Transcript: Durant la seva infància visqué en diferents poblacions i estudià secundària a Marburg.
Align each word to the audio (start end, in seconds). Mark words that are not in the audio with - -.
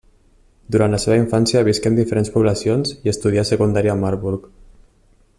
Durant 0.75 0.93
la 0.95 0.99
seva 1.01 1.17
infància 1.17 1.61
visqué 1.67 1.91
en 1.91 1.99
diferents 1.99 2.31
poblacions 2.37 2.93
i 3.05 3.11
estudià 3.13 3.43
secundària 3.51 3.93
a 3.95 3.99
Marburg. 4.05 4.49